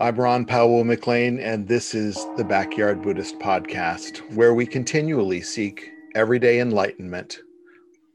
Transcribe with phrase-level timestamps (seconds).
[0.00, 5.90] I'm Ronn Pawo McLane, and this is the Backyard Buddhist Podcast, where we continually seek
[6.14, 7.40] everyday enlightenment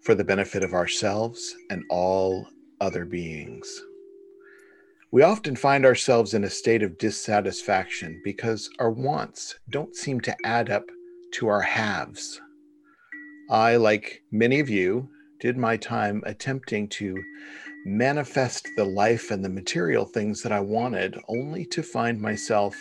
[0.02, 2.48] for the benefit of ourselves and all
[2.82, 3.84] other beings.
[5.12, 10.36] We often find ourselves in a state of dissatisfaction because our wants don't seem to
[10.44, 10.86] add up
[11.34, 12.42] to our haves.
[13.52, 15.08] I, like many of you,
[15.40, 17.16] did my time attempting to
[17.86, 22.76] manifest the life and the material things that I wanted, only to find myself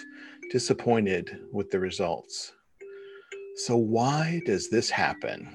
[0.51, 2.53] disappointed with the results.
[3.57, 5.55] So, why does this happen?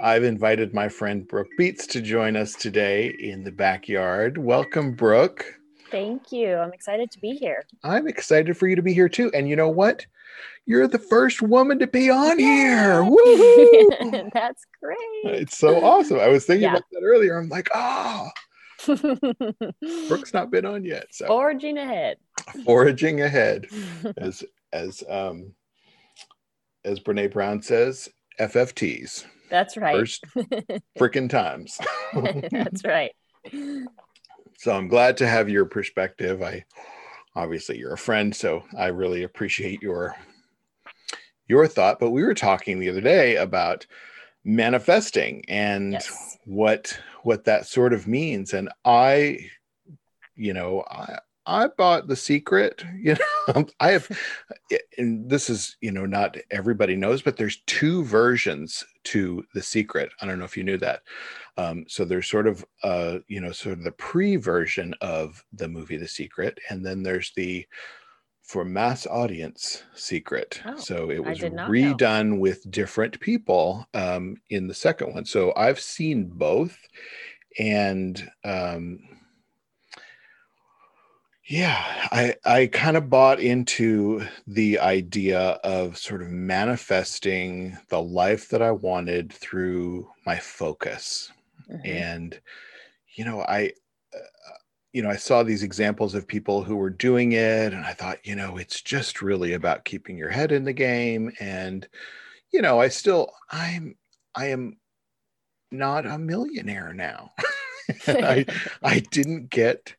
[0.00, 4.36] I've invited my friend Brooke Beets to join us today in the backyard.
[4.36, 5.46] Welcome, Brooke.
[5.92, 6.56] Thank you.
[6.56, 7.64] I'm excited to be here.
[7.84, 9.30] I'm excited for you to be here too.
[9.32, 10.04] And you know what?
[10.66, 13.04] You're the first woman to be on here.
[13.04, 14.30] Woo!
[14.32, 14.98] That's great.
[15.24, 16.20] It's so awesome.
[16.20, 16.72] I was thinking yeah.
[16.72, 17.38] about that earlier.
[17.38, 18.40] I'm like, ah, oh.
[20.08, 21.06] Brooke's not been on yet.
[21.10, 22.18] So foraging ahead.
[22.64, 23.66] Foraging ahead.
[24.16, 25.52] as as um
[26.84, 28.08] as Brene Brown says,
[28.38, 29.24] FFTs.
[29.50, 29.96] That's right.
[29.96, 30.24] First
[30.98, 31.78] freaking times.
[32.50, 33.12] That's right.
[34.58, 36.42] So I'm glad to have your perspective.
[36.42, 36.64] I
[37.36, 40.16] obviously you're a friend, so I really appreciate your
[41.48, 42.00] your thought.
[42.00, 43.86] But we were talking the other day about
[44.44, 46.38] manifesting and yes.
[46.44, 48.52] what what that sort of means.
[48.52, 49.38] And I,
[50.36, 52.84] you know, I I bought The Secret.
[52.96, 53.16] You
[53.54, 54.08] know, I have,
[54.96, 60.10] and this is, you know, not everybody knows, but there's two versions to The Secret.
[60.22, 61.02] I don't know if you knew that.
[61.58, 65.68] Um, so there's sort of, uh, you know, sort of the pre version of the
[65.68, 67.66] movie The Secret, and then there's the
[68.44, 70.60] for mass audience secret.
[70.66, 72.36] Oh, so it was redone know.
[72.36, 75.24] with different people um, in the second one.
[75.24, 76.76] So I've seen both,
[77.58, 79.00] and um,
[81.46, 81.82] yeah,
[82.12, 88.62] I I kind of bought into the idea of sort of manifesting the life that
[88.62, 91.32] I wanted through my focus.
[91.70, 91.86] Mm-hmm.
[91.86, 92.40] And
[93.14, 93.72] you know, I
[94.14, 94.54] uh,
[94.94, 98.24] you know, I saw these examples of people who were doing it and I thought,
[98.24, 101.86] you know, it's just really about keeping your head in the game and
[102.52, 103.96] you know, I still I'm
[104.36, 104.76] I am
[105.72, 107.32] not a millionaire now.
[108.06, 108.46] I
[108.82, 109.96] I didn't get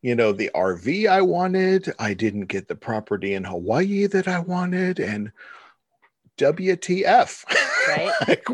[0.00, 1.94] you know, the RV I wanted.
[1.98, 4.98] I didn't get the property in Hawaii that I wanted.
[4.98, 5.30] And
[6.38, 7.44] WTF?
[7.88, 8.12] Right.
[8.28, 8.48] like,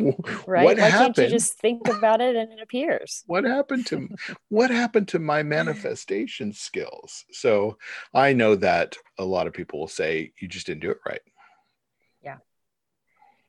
[0.47, 0.65] right.
[0.65, 1.17] What Why happened?
[1.17, 3.25] can't you just think about it and it appears?
[3.27, 4.09] what happened to
[4.49, 7.25] what happened to my manifestation skills?
[7.33, 7.79] So
[8.15, 11.21] I know that a lot of people will say you just didn't do it right.
[12.23, 12.37] Yeah.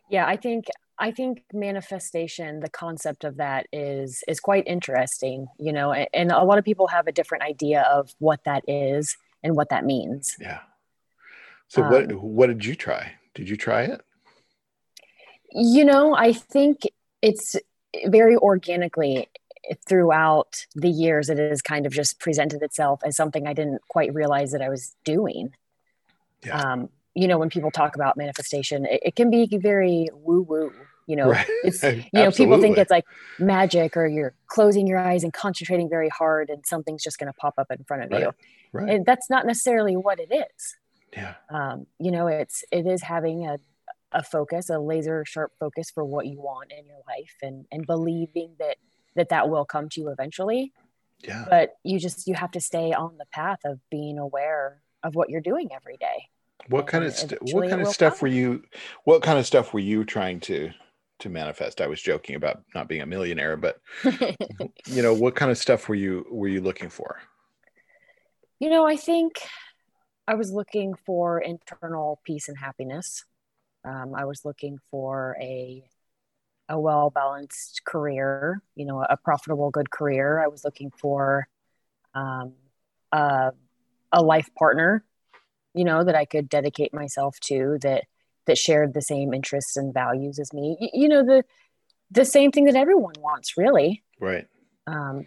[0.09, 0.27] Yeah.
[0.27, 0.65] I think
[0.99, 6.31] I think manifestation, the concept of that is is quite interesting, you know, and, and
[6.31, 9.85] a lot of people have a different idea of what that is and what that
[9.85, 10.35] means.
[10.39, 10.59] Yeah.
[11.69, 13.13] So um, what what did you try?
[13.33, 14.01] Did you try it?
[15.51, 16.81] You know, I think
[17.21, 17.55] it's
[18.05, 19.29] very organically
[19.87, 24.13] throughout the years it has kind of just presented itself as something I didn't quite
[24.13, 25.53] realize that I was doing.
[26.45, 26.59] Yeah.
[26.59, 30.73] Um, you know, when people talk about manifestation, it, it can be very woo woo
[31.09, 31.47] you know right.
[31.63, 33.03] it's you know people think it's like
[33.39, 37.33] magic or you're closing your eyes and concentrating very hard and something's just going to
[37.33, 38.21] pop up in front of right.
[38.21, 38.31] you
[38.71, 38.89] right.
[38.89, 40.77] and that's not necessarily what it is
[41.11, 43.57] yeah um, you know it's it is having a,
[44.11, 47.85] a focus a laser sharp focus for what you want in your life and and
[47.85, 48.77] believing that
[49.15, 50.71] that that will come to you eventually
[51.21, 55.15] yeah but you just you have to stay on the path of being aware of
[55.15, 56.27] what you're doing every day
[56.67, 58.29] what kind of st- what kind of stuff come.
[58.29, 58.63] were you
[59.03, 60.71] what kind of stuff were you trying to
[61.19, 61.81] to manifest.
[61.81, 63.79] I was joking about not being a millionaire, but
[64.85, 67.19] you know, what kind of stuff were you were you looking for?
[68.59, 69.39] You know, I think
[70.27, 73.25] I was looking for internal peace and happiness.
[73.83, 75.83] Um, I was looking for a
[76.69, 80.39] a well balanced career, you know, a profitable, good career.
[80.39, 81.47] I was looking for
[82.13, 82.53] um,
[83.11, 83.51] a,
[84.11, 85.03] a life partner,
[85.73, 88.05] you know, that I could dedicate myself to that
[88.45, 90.77] that shared the same interests and values as me.
[90.79, 91.43] You, you know, the
[92.11, 94.03] the same thing that everyone wants, really.
[94.19, 94.47] Right.
[94.87, 95.25] Um,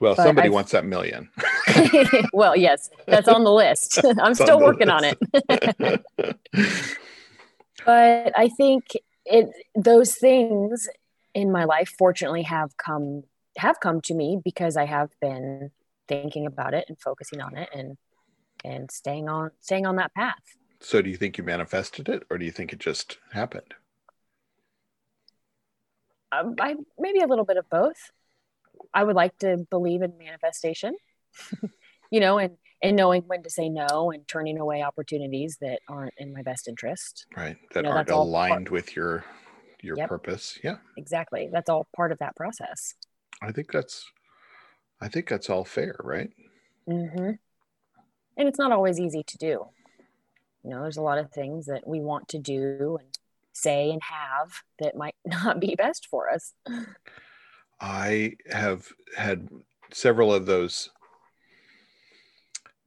[0.00, 1.30] well, somebody I've, wants that million.
[2.32, 4.00] well, yes, that's on the list.
[4.20, 5.16] I'm still working list.
[5.34, 6.98] on it.
[7.84, 8.92] But I think
[9.24, 10.88] it those things
[11.34, 13.24] in my life fortunately have come
[13.58, 15.70] have come to me because I have been
[16.08, 17.96] thinking about it and focusing on it and
[18.64, 20.42] and staying on staying on that path.
[20.80, 23.74] So do you think you manifested it or do you think it just happened?
[26.32, 28.10] Um, I maybe a little bit of both.
[28.94, 30.96] I would like to believe in manifestation,
[32.10, 36.14] you know, and and knowing when to say no and turning away opportunities that aren't
[36.18, 37.26] in my best interest.
[37.36, 39.24] Right that you know, aren't aligned part- with your
[39.80, 40.08] your yep.
[40.08, 40.76] purpose yeah.
[40.96, 42.94] Exactly that's all part of that process.
[43.40, 44.10] I think that's
[45.00, 46.30] i think that's all fair right?
[46.88, 47.30] Mm-hmm.
[48.36, 49.66] and it's not always easy to do.
[50.64, 53.08] You know there's a lot of things that we want to do and
[53.52, 56.52] say and have that might not be best for us.
[57.80, 59.48] I have had
[59.92, 60.90] several of those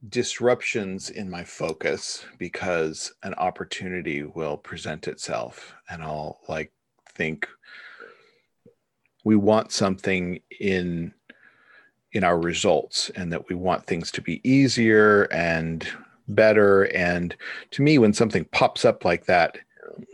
[0.08, 6.72] disruptions in my focus because an opportunity will present itself and I'll like
[7.14, 7.48] think
[9.24, 11.12] we want something in
[12.12, 15.86] in our results and that we want things to be easier and
[16.28, 16.84] better.
[16.84, 17.36] And
[17.72, 19.58] to me when something pops up like that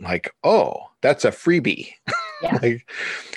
[0.01, 1.89] like oh that's a freebie.
[2.41, 2.59] Yeah.
[2.61, 2.91] like,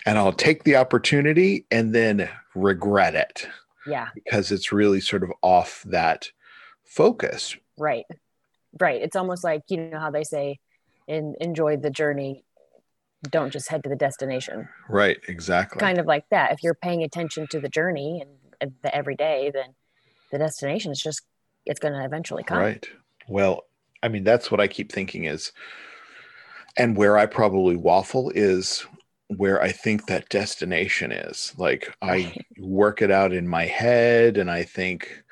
[0.05, 3.47] and I'll take the opportunity and then regret it
[3.87, 4.09] yeah.
[4.17, 6.29] because it's really sort of off that
[6.87, 7.57] focus.
[7.79, 8.05] Right.
[8.79, 9.01] Right.
[9.03, 10.59] It's almost like you know how they say
[11.07, 12.45] in enjoy the journey
[13.31, 14.69] don't just head to the destination.
[14.89, 15.19] Right.
[15.29, 15.81] Exactly.
[15.81, 16.53] Kind of like that.
[16.53, 18.23] If you're paying attention to the journey
[18.61, 19.75] and the everyday then
[20.33, 21.23] the destination is just
[21.65, 22.59] it's going to eventually come.
[22.59, 22.89] Right.
[23.29, 23.63] Well
[24.03, 25.53] i mean that's what i keep thinking is
[26.77, 28.85] and where i probably waffle is
[29.29, 31.53] where I think that destination is.
[31.57, 35.25] Like I work it out in my head and I think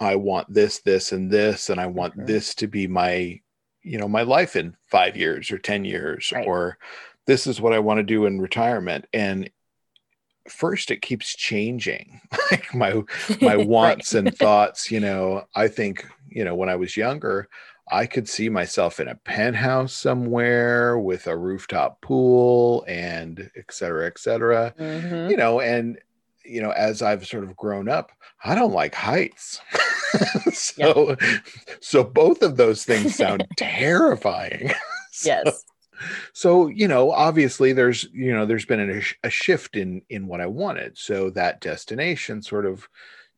[0.00, 2.26] I want this, this, and this, and I want mm-hmm.
[2.26, 3.40] this to be my,
[3.82, 6.46] you know, my life in five years or 10 years, right.
[6.46, 6.78] or
[7.26, 9.06] this is what I want to do in retirement.
[9.12, 9.50] And
[10.48, 12.20] first it keeps changing
[12.50, 13.02] like my
[13.40, 17.46] my wants and thoughts you know i think you know when i was younger
[17.90, 24.06] I could see myself in a penthouse somewhere with a rooftop pool and et cetera,
[24.06, 24.72] et cetera.
[24.78, 25.30] Mm-hmm.
[25.30, 25.98] You know, and
[26.44, 28.12] you know, as I've sort of grown up,
[28.44, 29.60] I don't like heights.
[30.52, 31.16] so
[31.80, 34.70] so both of those things sound terrifying.
[35.12, 35.64] so, yes.
[36.32, 40.40] So, you know, obviously there's, you know, there's been a, a shift in in what
[40.40, 40.96] I wanted.
[40.96, 42.88] So that destination sort of,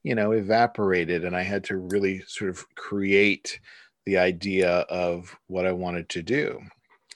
[0.02, 3.58] you know, evaporated and I had to really sort of create
[4.06, 6.60] the idea of what I wanted to do.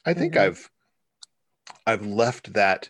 [0.05, 0.51] I think mm-hmm.
[0.51, 0.69] I've
[1.85, 2.89] I've left that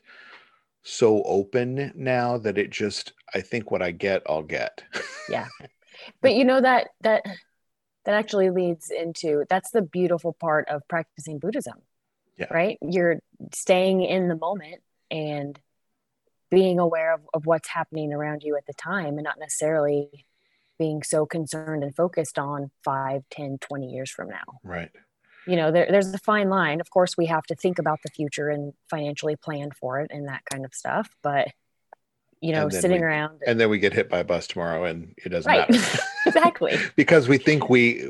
[0.87, 4.83] so open now that it just I think what I get I'll get.
[5.29, 5.47] yeah.
[6.21, 7.23] But you know that that
[8.05, 11.73] that actually leads into that's the beautiful part of practicing Buddhism.
[12.37, 12.45] Yeah.
[12.51, 12.77] Right?
[12.81, 13.19] You're
[13.53, 15.59] staying in the moment and
[16.49, 20.25] being aware of, of what's happening around you at the time and not necessarily
[20.77, 24.91] being so concerned and focused on 5 10 20 years from now right
[25.47, 28.09] you know there, there's a fine line of course we have to think about the
[28.09, 31.47] future and financially plan for it and that kind of stuff but
[32.41, 35.13] you know sitting we, around and then we get hit by a bus tomorrow and
[35.23, 35.69] it doesn't right.
[35.69, 36.77] matter exactly.
[36.95, 38.09] Because we think we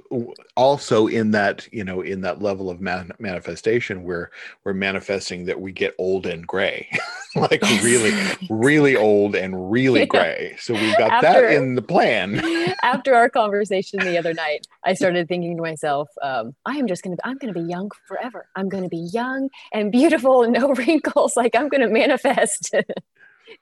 [0.55, 4.29] also in that you know in that level of man- manifestation we're
[4.63, 6.89] we're manifesting that we get old and gray.
[7.35, 8.13] Like really
[8.49, 10.05] really old and really yeah.
[10.05, 10.55] gray.
[10.59, 12.41] So we've got after, that in the plan.
[12.81, 17.03] after our conversation the other night i started thinking to myself um, i am just
[17.03, 18.47] gonna i'm gonna be young forever.
[18.55, 21.35] I'm gonna be young and beautiful and no wrinkles.
[21.35, 22.73] Like i'm gonna manifest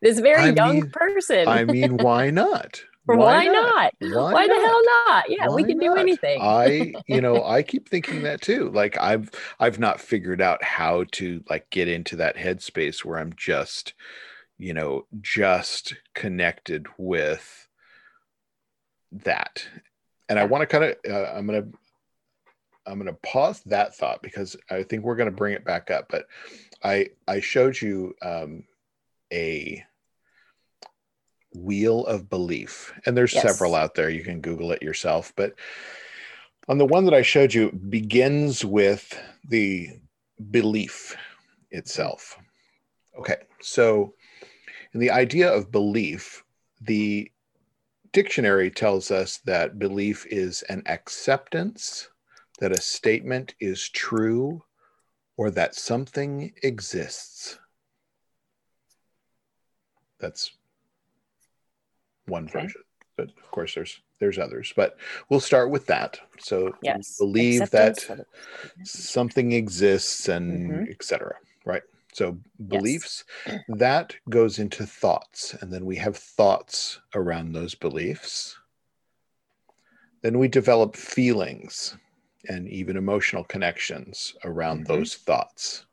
[0.01, 1.47] this very I young mean, person.
[1.47, 2.83] I mean, why not?
[3.05, 3.93] Why, why not?
[3.99, 4.55] Why, why not?
[4.55, 5.29] the hell not?
[5.29, 5.83] Yeah, why we can not?
[5.83, 6.41] do anything.
[6.41, 8.69] I, you know, I keep thinking that too.
[8.71, 13.33] Like I've I've not figured out how to like get into that headspace where I'm
[13.37, 13.93] just,
[14.57, 17.67] you know, just connected with
[19.11, 19.67] that.
[20.27, 21.77] And I want to kind of uh, I'm going to
[22.87, 25.91] I'm going to pause that thought because I think we're going to bring it back
[25.91, 26.25] up, but
[26.83, 28.63] I I showed you um
[29.31, 29.83] a
[31.55, 33.43] wheel of belief and there's yes.
[33.43, 35.53] several out there you can google it yourself but
[36.67, 39.89] on the one that i showed you begins with the
[40.51, 41.15] belief
[41.71, 42.37] itself
[43.17, 44.13] okay so
[44.93, 46.43] in the idea of belief
[46.81, 47.31] the
[48.11, 52.09] dictionary tells us that belief is an acceptance
[52.59, 54.63] that a statement is true
[55.37, 57.59] or that something exists
[60.19, 60.54] that's
[62.27, 62.61] one okay.
[62.61, 62.81] version
[63.17, 64.97] but of course there's there's others but
[65.29, 70.91] we'll start with that so yes believe Acceptance that something exists and mm-hmm.
[70.91, 73.59] etc right so beliefs yes.
[73.67, 78.57] that goes into thoughts and then we have thoughts around those beliefs
[80.21, 81.97] then we develop feelings
[82.47, 84.93] and even emotional connections around mm-hmm.
[84.93, 85.85] those thoughts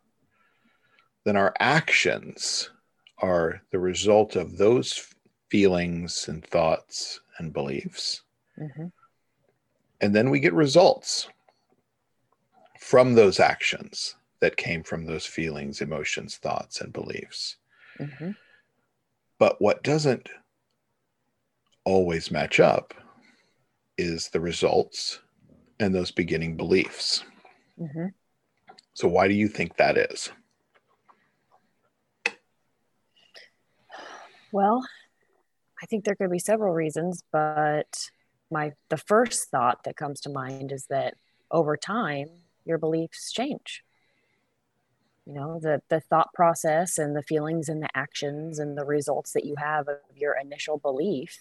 [1.24, 2.70] then our actions
[3.18, 5.11] are the result of those
[5.52, 8.22] feelings and thoughts and beliefs.
[8.58, 8.86] Mm-hmm.
[10.02, 11.28] and then we get results
[12.78, 17.56] from those actions that came from those feelings, emotions, thoughts, and beliefs.
[17.98, 18.32] Mm-hmm.
[19.38, 20.28] But what doesn't
[21.84, 22.92] always match up
[23.96, 25.20] is the results
[25.80, 27.24] and those beginning beliefs.
[27.78, 28.06] Mm-hmm.
[28.94, 30.30] So, why do you think that is?
[34.52, 34.82] Well,
[35.82, 38.10] I think there could be several reasons, but
[38.50, 41.14] my the first thought that comes to mind is that
[41.50, 42.28] over time
[42.64, 43.82] your beliefs change.
[45.26, 49.32] You know, the the thought process and the feelings and the actions and the results
[49.32, 51.36] that you have of your initial belief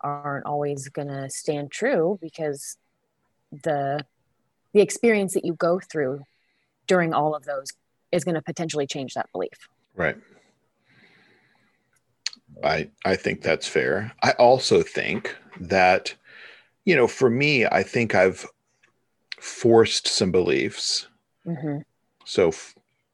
[0.00, 2.76] aren't always going to stand true because
[3.50, 4.04] the
[4.72, 6.22] the experience that you go through
[6.86, 7.72] during all of those
[8.12, 9.68] is going to potentially change that belief.
[9.96, 10.16] Right.
[12.64, 14.12] I I think that's fair.
[14.22, 16.14] I also think that
[16.84, 18.46] you know, for me, I think I've
[19.38, 21.06] forced some beliefs.
[21.46, 21.78] Mm-hmm.
[22.24, 22.52] So,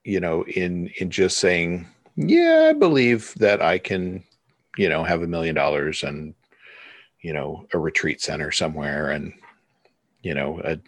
[0.05, 1.87] you know, in in just saying,
[2.17, 4.25] yeah, I believe that I can,
[4.77, 6.35] you know, have a million dollars and
[7.27, 9.33] you know a retreat center somewhere and
[10.23, 10.79] you know a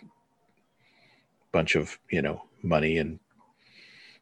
[1.50, 3.18] bunch of you know money and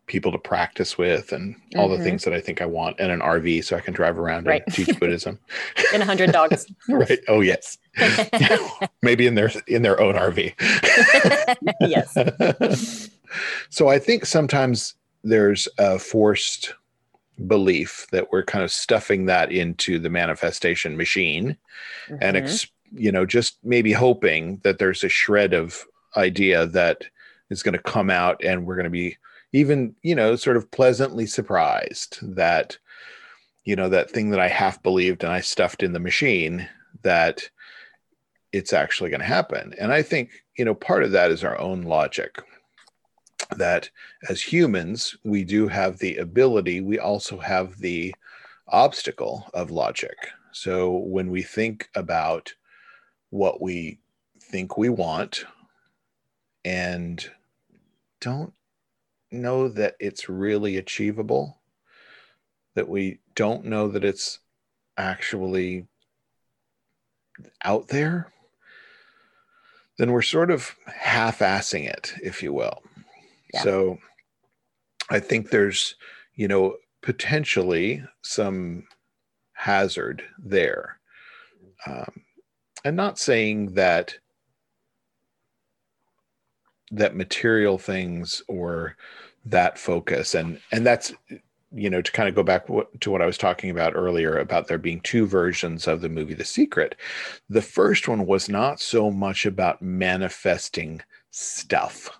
[0.06, 1.98] people to practice with and all mm-hmm.
[1.98, 4.46] the things that I think I want and an RV so I can drive around
[4.46, 4.62] right.
[4.64, 5.38] and teach Buddhism.
[5.92, 6.66] and a hundred dogs.
[6.88, 7.18] right.
[7.28, 7.78] Oh yes.
[9.02, 10.54] Maybe in their in their own RV.
[11.80, 13.10] yes.
[13.70, 14.94] so I think sometimes
[15.24, 16.74] there's a forced
[17.46, 21.56] belief that we're kind of stuffing that into the manifestation machine
[22.08, 22.16] mm-hmm.
[22.20, 25.84] and ex- you know just maybe hoping that there's a shred of
[26.16, 27.04] idea that
[27.50, 29.16] is going to come out and we're going to be
[29.56, 32.78] even you know sort of pleasantly surprised that
[33.64, 36.68] you know that thing that i half believed and i stuffed in the machine
[37.02, 37.48] that
[38.52, 41.58] it's actually going to happen and i think you know part of that is our
[41.58, 42.38] own logic
[43.56, 43.90] that
[44.28, 48.14] as humans, we do have the ability, we also have the
[48.68, 50.16] obstacle of logic.
[50.52, 52.52] So when we think about
[53.30, 53.98] what we
[54.40, 55.44] think we want
[56.64, 57.24] and
[58.20, 58.52] don't
[59.36, 61.58] know that it's really achievable,
[62.74, 64.40] that we don't know that it's
[64.96, 65.86] actually
[67.62, 68.32] out there,
[69.98, 72.82] then we're sort of half assing it, if you will.
[73.62, 73.98] So
[75.08, 75.94] I think there's,
[76.34, 78.86] you know, potentially some
[79.52, 80.98] hazard there.
[81.86, 82.22] Um,
[82.84, 84.18] and not saying that
[86.90, 88.96] that material things or
[89.46, 91.14] that focus and and that's
[91.72, 92.66] you know to kind of go back
[93.00, 96.34] to what i was talking about earlier about there being two versions of the movie
[96.34, 96.94] the secret
[97.48, 101.00] the first one was not so much about manifesting
[101.30, 102.10] stuff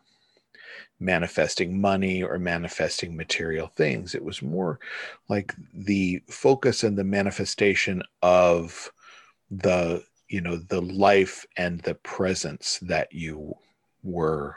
[0.99, 4.15] manifesting money or manifesting material things.
[4.15, 4.79] It was more
[5.29, 8.91] like the focus and the manifestation of
[9.51, 13.55] the, you know, the life and the presence that you
[14.03, 14.57] were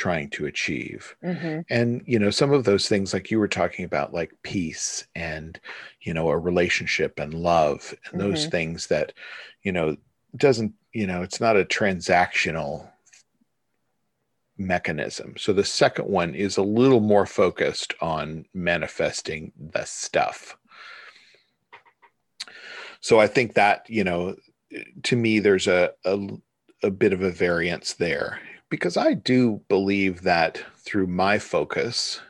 [0.00, 1.14] trying to achieve.
[1.22, 1.60] Mm-hmm.
[1.68, 5.60] And, you know, some of those things, like you were talking about, like peace and,
[6.00, 8.30] you know, a relationship and love and mm-hmm.
[8.30, 9.12] those things that,
[9.62, 9.98] you know,
[10.34, 12.88] doesn't, you know, it's not a transactional
[14.56, 15.34] mechanism.
[15.36, 20.56] So the second one is a little more focused on manifesting the stuff.
[23.02, 24.36] So I think that, you know,
[25.02, 26.26] to me, there's a, a,
[26.82, 32.20] a bit of a variance there because I do believe that through my focus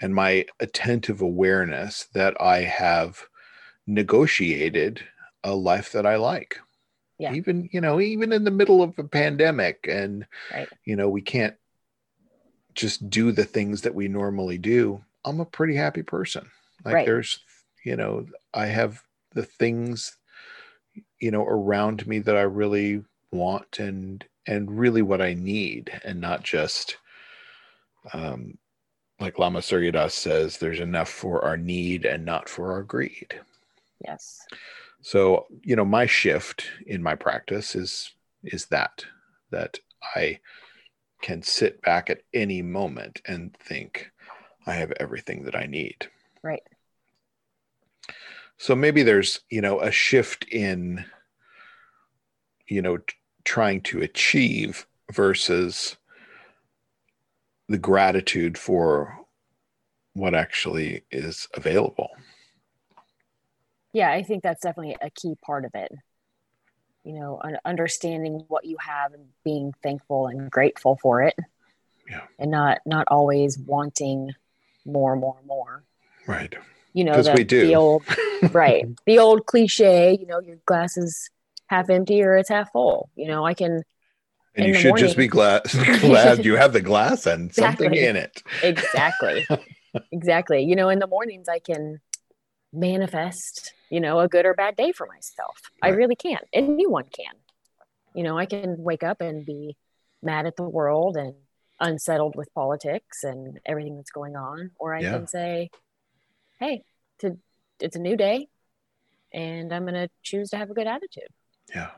[0.00, 3.24] and my attentive awareness that I have
[3.86, 5.02] negotiated
[5.42, 6.58] a life that I like
[7.18, 7.32] yeah.
[7.32, 10.68] even you know even in the middle of a pandemic and right.
[10.84, 11.54] you know we can't
[12.74, 16.48] just do the things that we normally do i'm a pretty happy person
[16.84, 17.06] like right.
[17.06, 17.40] there's
[17.84, 20.16] you know i have the things
[21.20, 26.20] you know around me that i really want and and really what i need and
[26.20, 26.96] not just
[28.12, 28.56] um
[29.20, 33.40] like lama surya das says there's enough for our need and not for our greed
[34.06, 34.46] yes
[35.06, 38.10] so, you know, my shift in my practice is
[38.42, 39.04] is that
[39.52, 39.78] that
[40.16, 40.40] I
[41.22, 44.10] can sit back at any moment and think
[44.66, 46.08] I have everything that I need.
[46.42, 46.62] Right.
[48.58, 51.04] So maybe there's, you know, a shift in
[52.66, 52.98] you know,
[53.46, 55.96] trying to achieve versus
[57.68, 59.16] the gratitude for
[60.12, 62.10] what actually is available.
[63.92, 65.92] Yeah i think that's definitely a key part of it.
[67.04, 71.36] You know understanding what you have and being thankful and grateful for it.
[72.10, 72.22] Yeah.
[72.38, 74.32] and not not always wanting
[74.84, 75.84] more more more.
[76.26, 76.54] Right.
[76.92, 77.66] You know the, we do.
[77.66, 78.02] the old
[78.52, 81.30] right the old cliche you know your glass is
[81.66, 83.10] half empty or it's half full.
[83.16, 83.82] You know i can
[84.54, 85.62] and you should morning, just be glad
[86.00, 87.86] glad you have the glass and exactly.
[87.86, 88.42] something in it.
[88.62, 89.46] Exactly.
[90.12, 90.62] Exactly.
[90.62, 92.00] You know in the mornings i can
[92.70, 95.56] manifest you know a good or bad day for myself.
[95.82, 95.90] Right.
[95.90, 97.34] i really can anyone can.
[98.14, 99.74] You know i can wake up and be
[100.22, 101.32] mad at the world and
[101.80, 104.72] unsettled with politics and everything that's going on.
[104.78, 105.12] Or i yeah.
[105.12, 105.70] can say
[106.60, 106.82] hey
[107.20, 107.38] to,
[107.80, 108.48] it's a new day
[109.32, 111.28] and i'm going to choose to have a good attitude
[111.74, 111.90] yeah.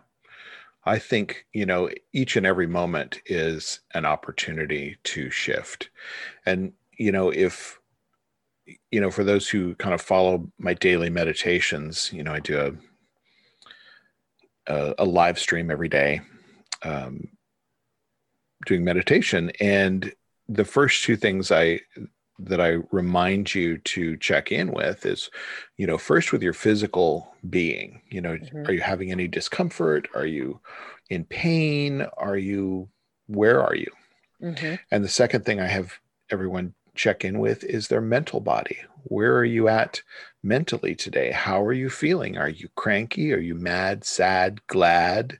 [0.84, 5.90] I think you know each and every moment is an opportunity to shift.
[6.46, 7.78] And you know if
[8.90, 12.58] you know for those who kind of follow my daily meditations you know i do
[12.58, 12.72] a
[14.66, 16.20] a, a live stream every day
[16.82, 17.28] um,
[18.66, 19.50] doing meditation.
[19.60, 20.12] And
[20.48, 21.80] the first two things i
[22.38, 25.30] that i remind you to check in with is
[25.76, 28.66] you know first with your physical being you know mm-hmm.
[28.66, 30.08] are you having any discomfort?
[30.14, 30.60] Are you
[31.10, 32.06] in pain?
[32.16, 32.88] Are you
[33.26, 33.90] where are you?
[34.42, 34.76] Mm-hmm.
[34.92, 35.94] and the second thing i have
[36.30, 38.76] everyone check in with is their mental body.
[39.04, 40.02] Where are you at
[40.42, 41.30] mentally today?
[41.30, 42.36] How are you feeling?
[42.36, 43.32] Are you cranky?
[43.32, 45.38] Are you mad sad glad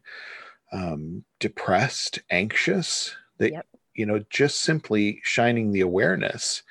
[0.72, 3.66] um, depressed, anxious, that, yep.
[3.94, 6.62] you know, just simply shining the awareness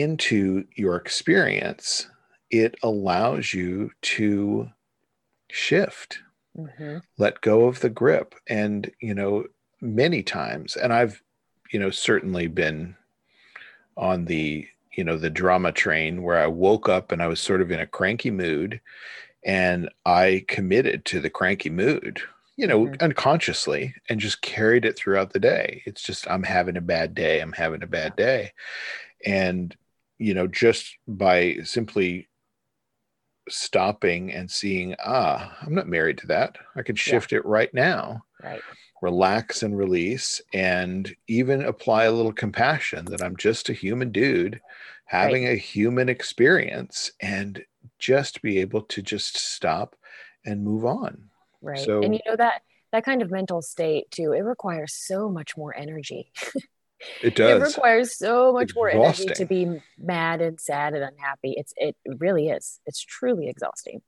[0.00, 2.08] into your experience,
[2.50, 4.70] it allows you to
[5.50, 6.20] shift,
[6.56, 6.98] mm-hmm.
[7.18, 8.34] let go of the grip.
[8.48, 9.44] And, you know,
[9.80, 11.22] many times, and I've,
[11.72, 12.96] you know, certainly been
[13.96, 17.60] on the, you know, the drama train where I woke up and I was sort
[17.60, 18.80] of in a cranky mood
[19.44, 22.22] and I committed to the cranky mood
[22.58, 23.02] you know, mm-hmm.
[23.02, 25.80] unconsciously and just carried it throughout the day.
[25.86, 27.40] It's just, I'm having a bad day.
[27.40, 28.52] I'm having a bad day.
[29.24, 29.74] And,
[30.18, 32.28] you know, just by simply
[33.48, 36.58] stopping and seeing, ah, I'm not married to that.
[36.76, 37.38] I can shift yeah.
[37.38, 38.24] it right now.
[38.42, 38.60] Right.
[39.00, 44.60] Relax and release and even apply a little compassion that I'm just a human dude
[45.08, 45.52] having right.
[45.52, 47.64] a human experience and
[47.98, 49.96] just be able to just stop
[50.44, 51.28] and move on
[51.62, 55.28] right so, and you know that that kind of mental state too it requires so
[55.28, 56.30] much more energy
[57.22, 57.62] it does.
[57.62, 61.54] it requires so much more energy to be mad and sad and unhappy.
[61.56, 62.80] It's it really is.
[62.86, 64.02] It's truly exhausting.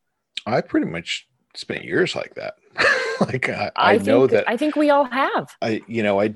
[0.46, 2.54] I pretty much spent years like that.
[3.20, 5.50] Like i, I, I know think, that i think we all have.
[5.60, 6.34] I you know i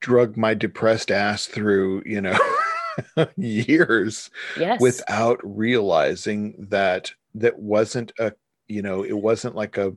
[0.00, 2.38] drug my depressed ass through you know
[3.36, 4.80] years yes.
[4.80, 8.32] without realizing that that wasn't a
[8.68, 9.96] you know it wasn't like a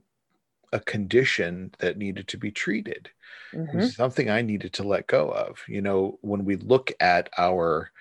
[0.74, 3.10] a condition that needed to be treated
[3.54, 3.82] mm-hmm.
[3.86, 7.92] something i needed to let go of you know when we look at our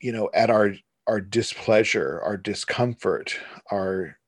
[0.00, 0.74] you know at our
[1.06, 3.38] our displeasure our discomfort
[3.70, 4.18] our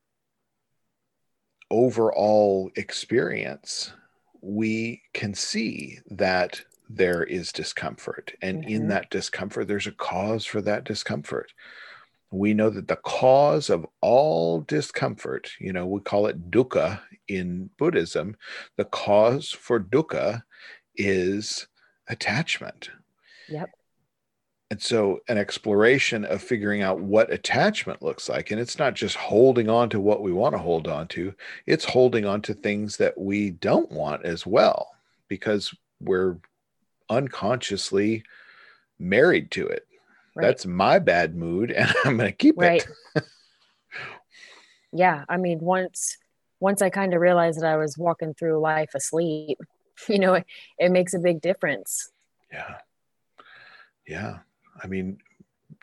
[1.70, 3.92] overall experience
[4.40, 8.70] we can see that there is discomfort and mm-hmm.
[8.70, 11.52] in that discomfort there's a cause for that discomfort
[12.30, 17.70] we know that the cause of all discomfort, you know, we call it dukkha in
[17.78, 18.36] Buddhism,
[18.76, 20.42] the cause for dukkha
[20.96, 21.68] is
[22.08, 22.90] attachment.
[23.48, 23.70] Yep.
[24.68, 29.14] And so, an exploration of figuring out what attachment looks like, and it's not just
[29.14, 31.32] holding on to what we want to hold on to,
[31.66, 34.90] it's holding on to things that we don't want as well,
[35.28, 36.38] because we're
[37.08, 38.24] unconsciously
[38.98, 39.85] married to it.
[40.36, 40.48] Right.
[40.48, 42.86] That's my bad mood, and I'm going to keep right.
[43.14, 43.24] it.
[44.92, 46.18] yeah, I mean, once
[46.60, 49.58] once I kind of realized that I was walking through life asleep,
[50.08, 50.44] you know, it,
[50.78, 52.10] it makes a big difference.
[52.52, 52.76] Yeah,
[54.06, 54.38] yeah.
[54.84, 55.16] I mean,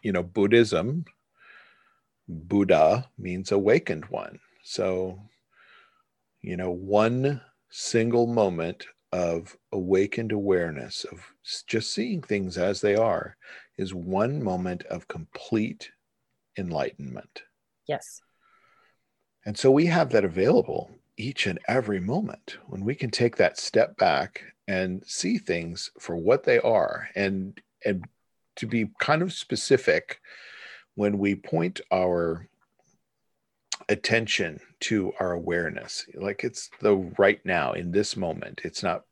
[0.03, 1.05] you know, Buddhism,
[2.27, 4.39] Buddha means awakened one.
[4.63, 5.19] So,
[6.43, 11.23] you know, one single moment of awakened awareness of
[11.67, 13.37] just seeing things as they are
[13.77, 15.91] is one moment of complete
[16.57, 17.43] enlightenment.
[17.87, 18.21] Yes.
[19.45, 23.59] And so we have that available each and every moment when we can take that
[23.59, 28.05] step back and see things for what they are and and
[28.55, 30.21] to be kind of specific
[30.95, 32.47] when we point our
[33.89, 36.05] attention to our awareness.
[36.15, 38.61] Like it's the right now in this moment.
[38.63, 39.03] It's not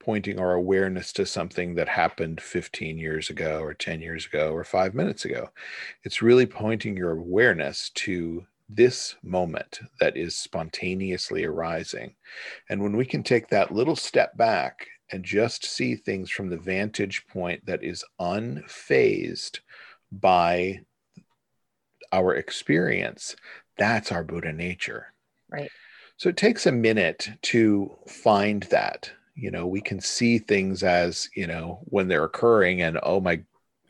[0.00, 4.64] pointing our awareness to something that happened 15 years ago or 10 years ago or
[4.64, 5.50] 5 minutes ago.
[6.04, 12.14] It's really pointing your awareness to this moment that is spontaneously arising.
[12.68, 16.56] And when we can take that little step back and just see things from the
[16.56, 19.60] vantage point that is unfazed
[20.10, 20.80] by
[22.12, 23.36] our experience,
[23.78, 25.12] that's our Buddha nature.
[25.50, 25.70] Right.
[26.16, 29.10] So it takes a minute to find that.
[29.34, 33.42] You know, we can see things as, you know, when they're occurring and oh my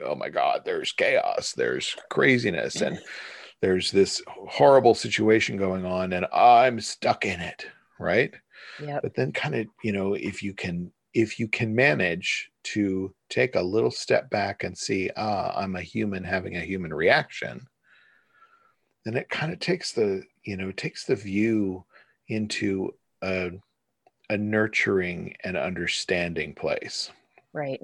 [0.04, 2.98] oh my god, there's chaos, there's craziness and
[3.62, 7.66] there's this horrible situation going on and I'm stuck in it,
[7.98, 8.34] right?
[8.82, 8.98] Yeah.
[9.02, 13.54] But then kind of, you know, if you can if you can manage to take
[13.54, 17.66] a little step back and see, ah, I'm a human having a human reaction,
[19.06, 21.84] then it kind of takes the, you know, takes the view
[22.26, 22.92] into
[23.22, 23.52] a,
[24.28, 27.12] a nurturing and understanding place.
[27.52, 27.80] Right.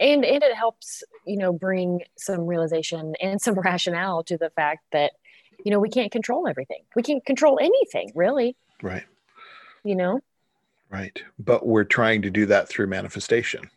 [0.00, 4.86] And and it helps, you know, bring some realization and some rationale to the fact
[4.92, 5.12] that,
[5.62, 6.82] you know, we can't control everything.
[6.96, 8.56] We can't control anything, really.
[8.82, 9.04] Right.
[9.84, 10.20] You know?
[10.88, 11.22] Right.
[11.38, 13.68] But we're trying to do that through manifestation.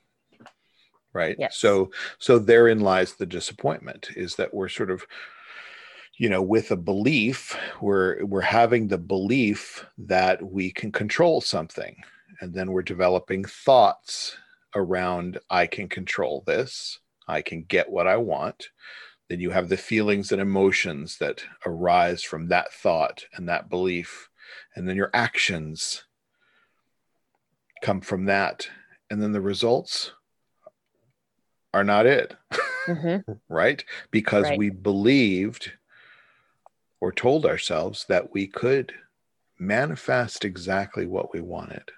[1.11, 1.35] Right.
[1.37, 1.57] Yes.
[1.57, 5.05] So so therein lies the disappointment is that we're sort of
[6.17, 11.95] you know with a belief we're we're having the belief that we can control something.
[12.39, 14.37] And then we're developing thoughts
[14.75, 16.99] around i can control this.
[17.27, 18.69] I can get what i want.
[19.29, 24.29] Then you have the feelings and emotions that arise from that thought and that belief.
[24.75, 26.05] And then your actions
[27.81, 28.69] come from that.
[29.09, 30.13] And then the results
[31.73, 32.35] are not it.
[32.87, 33.31] Mm-hmm.
[33.49, 33.83] right?
[34.11, 34.57] Because Right.
[34.57, 35.73] we believed
[36.99, 38.93] or told ourselves that we could
[39.59, 41.91] manifest exactly what we wanted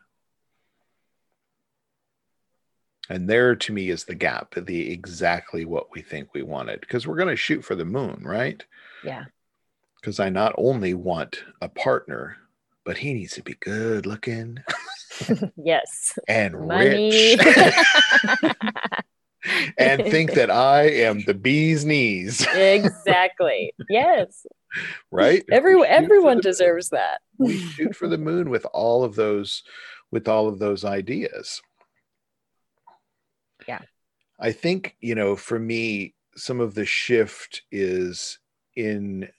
[3.09, 7.05] and there to me is the gap the exactly what we think we wanted because
[7.05, 8.63] we're going to shoot for the moon right
[9.03, 9.25] Yeah.
[9.99, 12.37] because i not only want a partner
[12.85, 14.59] but he needs to be good looking
[15.57, 16.17] Yes.
[16.29, 17.35] and Money.
[17.37, 17.39] rich
[19.77, 23.73] and think that I am the bee's knees, exactly.
[23.89, 24.45] Yes.
[25.11, 25.43] right?
[25.51, 27.21] Every we shoot for everyone the- deserves that.
[27.37, 29.63] We shoot for the moon with all of those,
[30.11, 31.61] with all of those ideas.
[33.67, 33.81] Yeah.
[34.39, 38.39] I think you know, for me, some of the shift is
[38.75, 39.29] in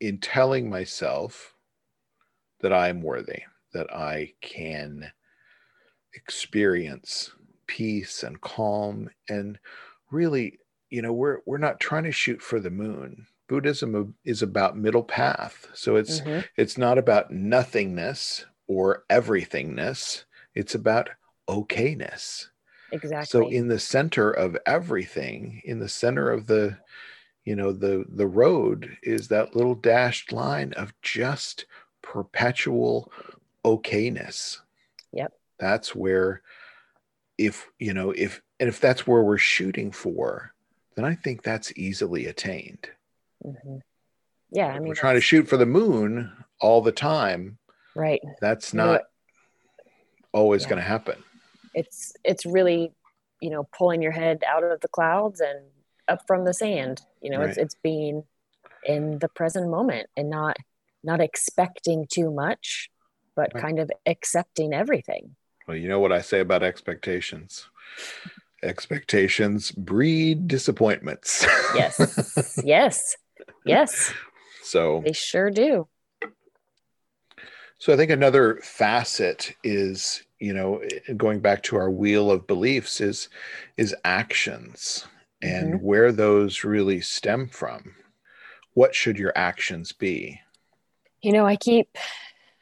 [0.00, 1.54] in telling myself
[2.60, 5.12] that I am worthy, that I can
[6.14, 7.30] experience
[7.66, 9.58] peace and calm and
[10.10, 10.58] really
[10.90, 15.02] you know we're we're not trying to shoot for the moon buddhism is about middle
[15.04, 16.42] path so it's Mhm.
[16.56, 21.10] it's not about nothingness or everythingness it's about
[21.48, 22.46] okayness
[22.92, 23.26] Exactly.
[23.26, 26.78] so in the center of everything in the center of the
[27.44, 31.66] you know the the road is that little dashed line of just
[32.00, 33.12] perpetual
[33.66, 34.60] okayness
[35.12, 35.30] Yep.
[35.58, 36.40] that's where
[37.36, 40.54] if you know if and if that's where we're shooting for
[40.94, 42.88] then i think that's easily attained
[43.44, 43.80] Mhm.
[44.50, 44.68] Yeah.
[44.68, 47.58] I mean, we're trying to shoot for the moon all the time
[47.96, 48.20] right.
[48.40, 49.02] that's You know, not
[50.32, 50.68] always yeah.
[50.70, 51.22] going to happen
[51.74, 52.92] It's it's really,
[53.40, 55.60] you know, pulling your head out of the clouds and
[56.08, 57.00] up from the sand.
[57.20, 58.24] You know, it's it's being
[58.84, 60.56] in the present moment and not
[61.04, 62.90] not expecting too much,
[63.34, 63.62] but Right.
[63.62, 65.34] kind of accepting everything.
[65.66, 67.68] Well, you know what I say about expectations.
[68.62, 71.44] Expectations breed disappointments.
[71.74, 72.60] Yes.
[72.64, 73.16] yes.
[73.64, 74.12] Yes.
[74.62, 75.88] so, They sure do.
[77.78, 80.82] so I think another facet is, you know,
[81.16, 83.28] going back to our wheel of beliefs is
[83.76, 85.06] is actions
[85.42, 87.94] and where those really stem from.
[88.74, 90.40] What should your actions be?
[91.20, 91.96] You know, I keep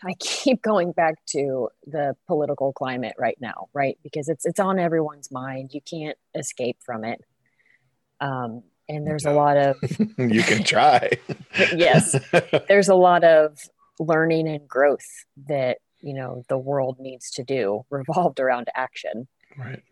[0.02, 3.98] I keep going back to the political climate right now, right?
[4.02, 5.70] Because it's it's on everyone's mind.
[5.72, 7.20] You can't escape from it.
[8.20, 9.76] Um, and there's a lot of
[10.18, 11.10] you can try.
[11.74, 12.16] Yes.
[12.68, 13.58] there's a lot of
[13.98, 19.28] learning and growth that you know the world needs to do revolved around action.
[19.56, 19.82] right.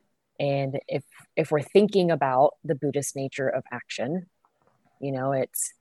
[0.41, 1.05] And if
[1.37, 4.27] if we're thinking about the Buddhist nature of action,
[5.01, 5.75] you know, it's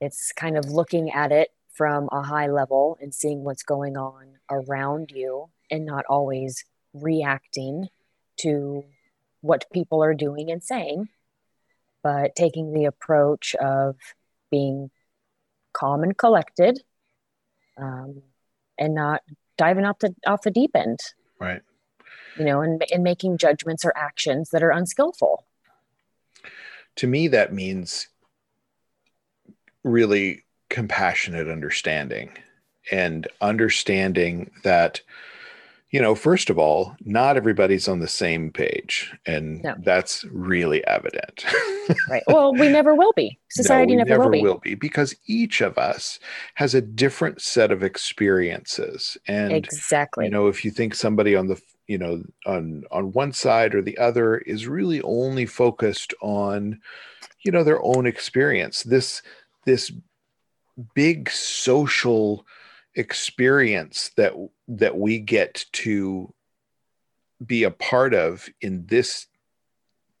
[0.00, 4.38] it's kind of looking at it from a high level and seeing what's going on
[4.50, 7.88] around you and not always reacting
[8.38, 8.84] to
[9.40, 11.08] what people are doing and saying,
[12.02, 13.96] but taking the approach of
[14.50, 14.90] being
[15.72, 16.82] calm and collected
[17.78, 18.22] um,
[18.78, 19.22] and not
[19.56, 20.98] diving off the off the deep end
[21.38, 21.62] Right.
[22.36, 25.44] you know, and, and making judgments or actions that are unskillful.
[26.96, 28.08] to me that means
[29.84, 32.30] really compassionate understanding
[32.90, 35.00] and understanding that
[35.92, 39.74] you know first of all not everybody's on the same page and no.
[39.84, 41.44] that's really evident.
[42.08, 42.22] Right.
[42.26, 43.38] Well we never will be.
[43.50, 44.42] Society no, never, never, will, be.
[44.42, 46.18] will be because each of us
[46.54, 49.16] has a different set of experiences.
[49.28, 50.24] And exactly.
[50.24, 53.82] you know if you think somebody on the you know on on one side or
[53.82, 56.80] the other is really only focused on
[57.44, 59.22] you know their own experience this
[59.66, 59.92] this
[60.94, 62.46] big social
[62.94, 64.34] experience that
[64.68, 66.32] that we get to
[67.44, 69.26] be a part of in this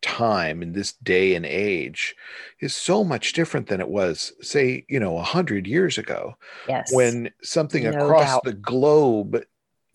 [0.00, 2.16] time in this day and age
[2.60, 6.34] is so much different than it was say you know a hundred years ago
[6.68, 8.44] yes when something no across doubt.
[8.44, 9.44] the globe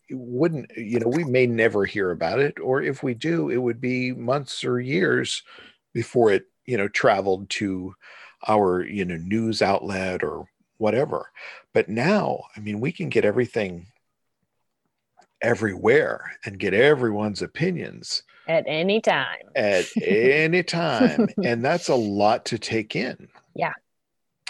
[0.09, 3.81] wouldn't you know we may never hear about it or if we do it would
[3.81, 5.43] be months or years
[5.93, 7.93] before it you know traveled to
[8.47, 11.31] our you know news outlet or whatever.
[11.73, 13.87] But now i mean we can get everything
[15.41, 19.37] everywhere and get everyone's opinions at any time.
[19.55, 21.27] at any time.
[21.43, 23.27] And that's a lot to take in.
[23.53, 23.73] Yeah.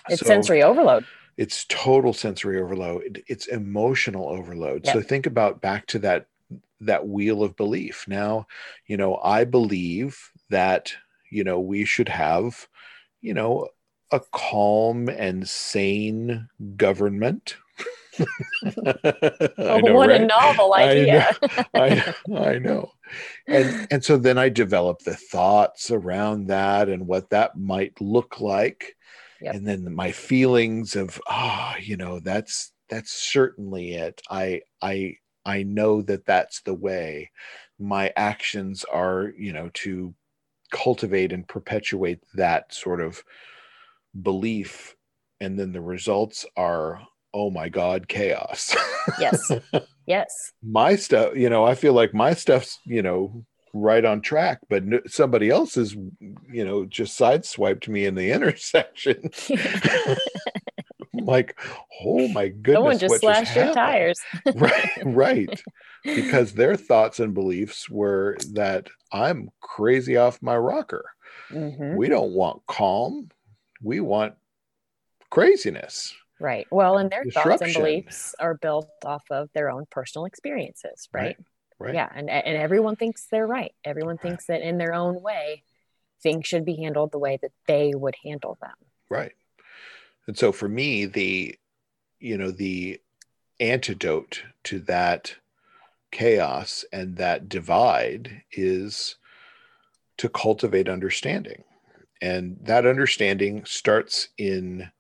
[0.10, 1.06] It's so, sensory overload.
[1.36, 3.24] it's total sensory overload.
[3.28, 4.86] It's emotional overload.
[4.86, 4.94] Yep.
[4.94, 6.28] so think about back to that
[6.82, 8.06] that wheel of belief.
[8.08, 8.48] Now
[8.86, 10.94] you know i believe that
[11.30, 12.68] you know we should have
[13.22, 13.68] you know
[14.12, 17.58] a calm and sane government
[18.20, 20.22] oh, know, what right?
[20.22, 21.30] a novel idea
[21.76, 22.92] I know, I, I know
[23.46, 28.40] and and so then i develop the thoughts around that and what that might look
[28.40, 28.96] like
[29.42, 29.56] Yep.
[29.56, 34.22] And then my feelings of, ah, oh, you know, that's that's certainly it.
[34.30, 37.32] I I I know that that's the way.
[37.80, 40.14] My actions are, you know, to
[40.72, 43.24] cultivate and perpetuate that sort of
[44.22, 44.96] belief
[45.40, 47.02] and then the results are
[47.34, 48.76] oh my god chaos
[49.20, 49.52] yes
[50.08, 54.60] yes my stuff you know i feel like my stuff's you know right on track,
[54.70, 59.30] but somebody else is you know, just sideswiped me in the intersection.
[61.14, 61.58] like,
[62.04, 62.76] oh my goodness.
[62.76, 64.20] Someone just slashed your tires.
[64.56, 65.64] right, right.
[66.04, 71.10] Because their thoughts and beliefs were that I'm crazy off my rocker.
[71.52, 71.96] Mm-hmm.
[71.96, 73.30] We don't want calm.
[73.82, 74.36] We want
[75.30, 76.14] craziness.
[76.40, 76.68] Right.
[76.72, 81.24] Well, and their thoughts and beliefs are built off of their own personal experiences, right?
[81.24, 81.38] right.
[81.80, 81.94] Right.
[81.94, 82.10] Yeah.
[82.14, 83.74] And, and everyone thinks they're right.
[83.84, 85.64] Everyone thinks that in their own way,
[86.24, 88.74] things should be handled the way that they would handle them.
[89.10, 89.34] Right.
[90.26, 91.56] And so for me, the,
[92.20, 93.00] you know, the
[93.60, 95.36] antidote to that
[96.12, 99.18] chaos and that divide is
[100.18, 101.64] to cultivate understanding.
[102.22, 104.92] And that understanding starts in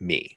[0.00, 0.36] me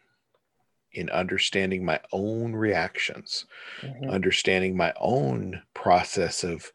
[0.95, 3.45] in understanding my own reactions,
[3.81, 4.09] mm-hmm.
[4.09, 6.71] understanding my own process of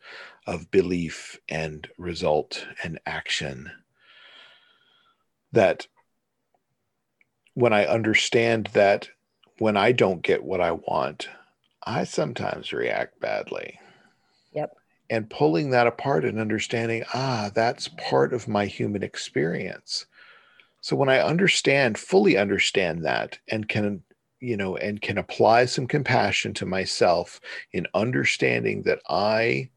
[0.46, 3.70] of belief and result and action.
[5.52, 5.86] That
[7.54, 9.08] when I understand that
[9.58, 11.28] when I don't get what I want,
[11.82, 13.78] I sometimes react badly.
[15.10, 20.06] And pulling that apart and understanding, ah, that's part of my human experience.
[20.80, 24.02] So when I understand, fully understand that and can
[24.40, 27.40] you know, and can apply some compassion to myself
[27.72, 29.68] in understanding that I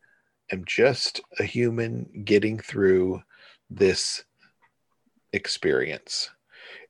[0.51, 3.21] am just a human getting through
[3.69, 4.23] this
[5.33, 6.29] experience.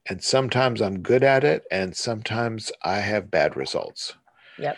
[0.08, 4.14] And sometimes I'm good at it, and sometimes I have bad results.
[4.60, 4.78] Yep.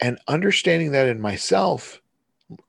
[0.00, 2.00] And understanding that in myself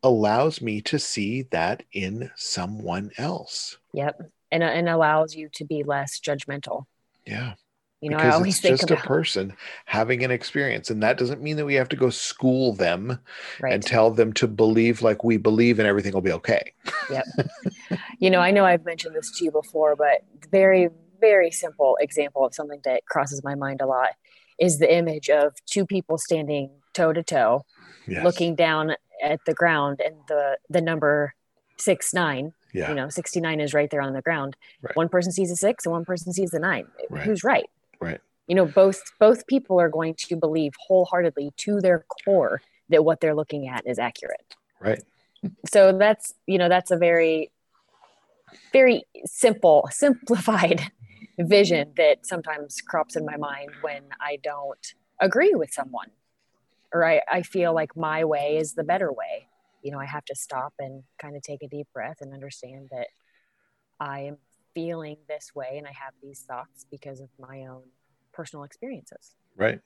[0.03, 3.77] allows me to see that in someone else.
[3.93, 4.31] Yep.
[4.51, 6.85] And, uh, and allows you to be less judgmental.
[7.25, 7.53] Yeah.
[8.01, 9.03] You know, because I always it's think just about...
[9.03, 9.53] a person
[9.85, 13.19] having an experience, and that doesn't mean that we have to go school them
[13.59, 13.73] right.
[13.73, 16.73] and tell them to believe like we believe, and everything will be okay.
[17.09, 17.25] Yep.
[18.19, 20.87] you know, I know I've mentioned this to you before, but very,
[21.19, 24.11] very simple example of something that crosses my mind a lot
[24.57, 27.65] is the image of two people standing toe to toe,
[28.07, 31.33] looking down at the ground, and the the number
[31.77, 32.53] six nine.
[32.71, 32.89] Yeah.
[32.89, 34.55] You know, 69 is right there on the ground.
[34.83, 34.95] Right.
[34.95, 36.85] One person sees a six and one person sees a nine.
[37.09, 37.23] Right.
[37.23, 37.67] Who's right?
[37.99, 38.21] Right.
[38.45, 43.21] You know, both both people are going to believe wholeheartedly to their core that what
[43.21, 44.55] they're looking at is accurate.
[44.79, 45.01] Right.
[45.71, 47.51] So that's, you know, that's a very
[48.71, 50.91] very simple, simplified
[51.39, 56.09] vision that sometimes crops in my mind when I don't agree with someone
[56.93, 59.47] or I, I feel like my way is the better way.
[59.83, 62.89] You know, I have to stop and kind of take a deep breath and understand
[62.91, 63.07] that
[63.99, 64.37] I am
[64.73, 67.83] feeling this way and I have these thoughts because of my own
[68.33, 69.35] personal experiences.
[69.55, 69.79] Right.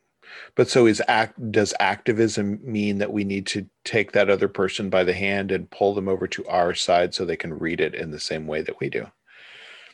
[0.55, 4.89] But so is act does activism mean that we need to take that other person
[4.89, 7.93] by the hand and pull them over to our side so they can read it
[7.93, 9.07] in the same way that we do?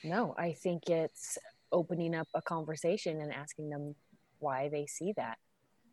[0.04, 1.38] No, I think it's
[1.72, 3.96] opening up a conversation and asking them
[4.40, 5.38] why they see that,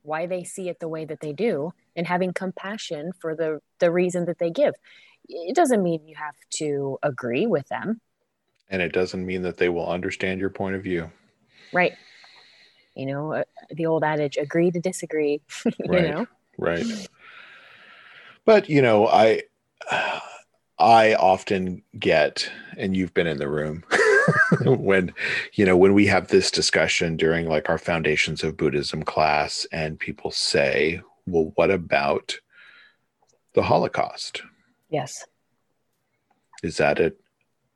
[0.07, 3.91] why they see it the way that they do, and having compassion for the the
[3.91, 4.75] reason that they give.
[5.29, 8.01] It doesn't mean you have to agree with them.
[8.69, 11.11] And it doesn't mean that they will understand your point of view.
[11.73, 11.95] Right
[12.97, 16.27] you know uh, the old adage agree to disagree you right, know
[16.59, 17.09] right
[18.45, 19.43] but you know i
[20.79, 23.85] i often get and you've been in the room
[24.65, 25.13] when
[25.55, 29.99] you know when we have this discussion during like our foundations of buddhism class and
[29.99, 32.39] people say well what about
[33.57, 34.43] the holocaust?
[34.91, 35.25] Yes.
[36.63, 37.19] Is that it?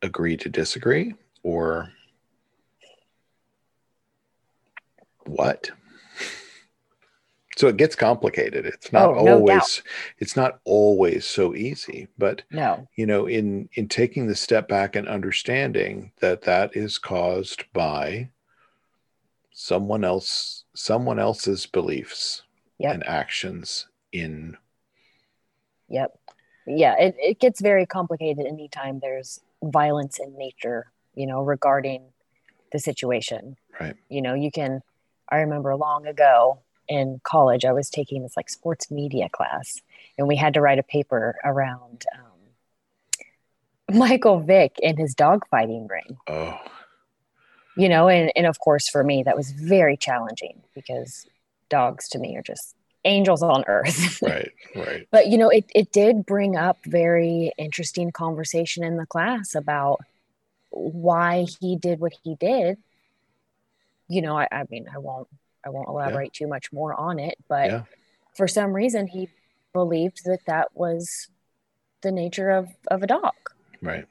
[0.02, 1.14] Agree to disagree?
[1.42, 1.90] Or
[5.26, 5.70] what?
[7.61, 8.64] So it gets complicated.
[8.64, 9.83] It's not oh, no always doubt.
[10.16, 12.88] it's not always so easy, but no.
[12.96, 18.31] You know, in in taking the step back and understanding that that is caused by
[19.53, 22.44] someone else someone else's beliefs
[22.79, 22.94] yep.
[22.94, 24.57] and actions in
[25.90, 26.18] Yep.
[26.66, 32.05] Yeah, it, it gets very complicated anytime there's violence in nature, you know, regarding
[32.73, 33.59] the situation.
[33.79, 33.96] Right.
[34.09, 34.81] You know, you can
[35.29, 39.81] I remember long ago in college, I was taking this like sports media class,
[40.18, 46.18] and we had to write a paper around um, Michael Vick and his dogfighting ring.
[46.26, 46.59] Oh.
[47.76, 51.26] You know, and, and of course, for me, that was very challenging because
[51.70, 52.74] dogs to me are just
[53.05, 54.20] angels on earth.
[54.22, 55.07] right, right.
[55.11, 60.00] But, you know, it, it did bring up very interesting conversation in the class about
[60.70, 62.76] why he did what he did
[64.11, 65.29] you know, I, I mean, I won't,
[65.64, 66.46] I won't elaborate yeah.
[66.46, 67.83] too much more on it, but yeah.
[68.35, 69.29] for some reason he
[69.73, 71.29] believed that that was
[72.03, 73.35] the nature of, of a dog.
[73.83, 74.07] Right.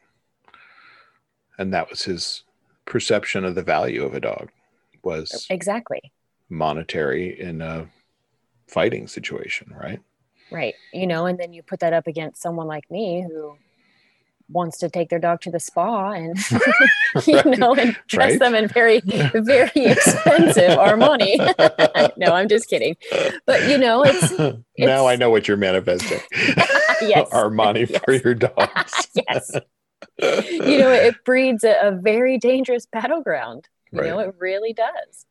[1.57, 2.43] And that was his
[2.85, 4.49] perception of the value of a dog
[5.03, 6.11] was exactly
[6.49, 7.87] monetary in a
[8.67, 9.99] fighting situation, right?
[10.51, 10.75] Right.
[10.93, 13.57] You know, and then you put that up against someone like me who
[14.49, 16.37] wants to take their dog to the spa and
[17.27, 18.39] you know and dress right.
[18.39, 21.37] them in very very expensive Armani.
[22.17, 22.95] no, I'm just kidding.
[23.45, 26.19] But you know, it's, it's now I know what you're manifesting.
[27.01, 28.01] yes, Armani yes.
[28.03, 29.07] for your dogs.
[29.15, 29.51] yes.
[30.21, 33.67] You know, it breeds a, a very dangerous battleground.
[33.91, 34.09] You right.
[34.09, 35.25] know, it really does.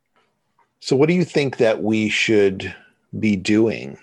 [0.80, 2.74] So, what do you think that we should
[3.18, 3.98] be doing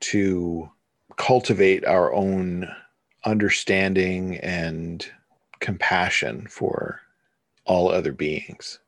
[0.00, 0.70] to
[1.16, 2.68] cultivate our own
[3.24, 5.06] understanding and
[5.60, 7.00] compassion for
[7.64, 8.78] all other beings?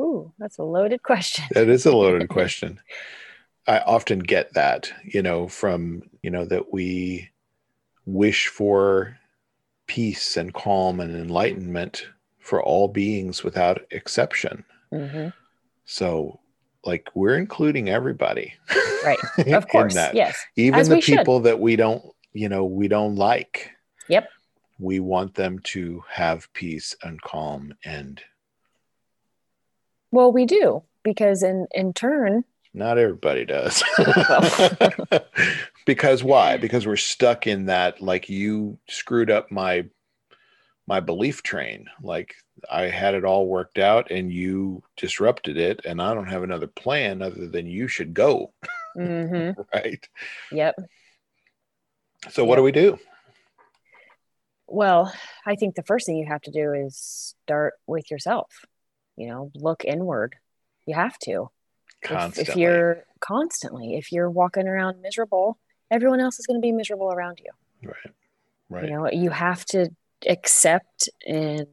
[0.00, 1.44] Ooh, that's a loaded question.
[1.52, 2.80] That is a loaded question.
[3.66, 7.30] I often get that, you know, from, you know, that we
[8.04, 9.18] wish for
[9.86, 12.06] peace and calm and enlightenment
[12.38, 14.64] for all beings without exception.
[14.92, 15.28] Mm-hmm.
[15.84, 16.38] So,
[16.84, 18.54] like, we're including everybody.
[19.04, 19.18] Right.
[19.54, 19.94] Of course.
[19.94, 20.36] Yes.
[20.56, 21.44] Even As the people should.
[21.44, 22.04] that we don't
[22.36, 23.70] you know we don't like.
[24.08, 24.28] Yep.
[24.78, 28.20] We want them to have peace and calm and
[30.10, 32.44] well we do because in in turn
[32.74, 33.82] not everybody does.
[35.86, 36.56] Because why?
[36.56, 39.86] Because we're stuck in that like you screwed up my
[40.86, 41.86] my belief train.
[42.02, 42.34] Like
[42.70, 46.66] i had it all worked out and you disrupted it and i don't have another
[46.66, 48.52] plan other than you should go.
[48.96, 49.60] Mm-hmm.
[49.74, 50.08] right?
[50.50, 50.76] Yep
[52.30, 52.98] so, what do we do?
[54.66, 55.12] Well,
[55.44, 58.64] I think the first thing you have to do is start with yourself.
[59.16, 60.36] You know, look inward.
[60.86, 61.50] You have to.
[62.02, 62.42] Constantly.
[62.42, 65.58] If, if you're constantly, if you're walking around miserable,
[65.90, 67.88] everyone else is going to be miserable around you.
[67.88, 68.14] Right.
[68.68, 68.84] Right.
[68.84, 69.90] You know, you have to
[70.26, 71.66] accept and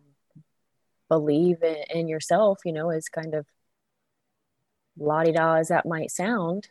[1.10, 3.46] believe in, in yourself, you know, as kind of
[4.98, 6.70] la di da as that might sound